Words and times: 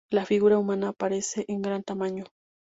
La 0.09 0.25
figura 0.25 0.57
humana 0.57 0.87
aparece 0.89 1.45
en 1.47 1.61
gran 1.61 1.83
tamaño. 1.83 2.23